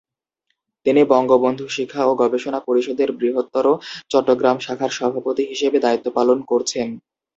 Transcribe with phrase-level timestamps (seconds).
[0.85, 3.65] তিনি বঙ্গবন্ধু শিক্ষা ও গবেষণা পরিষদের বৃহত্তর
[4.11, 6.87] চট্টগ্রাম শাখার সভাপতি হিসেবে দায়িত্ব পালন করছেন।